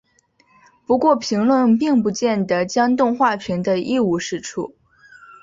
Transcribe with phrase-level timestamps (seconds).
[0.87, 4.73] 不过评论并不见得将动画评得一无是处。